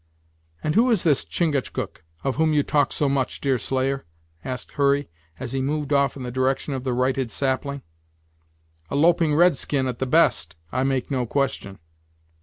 [0.63, 4.03] "And who is this Chingachgook, of whom you talk so much, Deerslayer!"
[4.43, 7.83] asked Hurry, as he moved off in the direction of the righted sapling;
[8.89, 11.77] "a loping red skin, at the best, I make no question."